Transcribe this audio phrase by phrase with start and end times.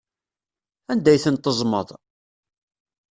[0.91, 1.89] Anda ay tent-teẓẓmeḍ?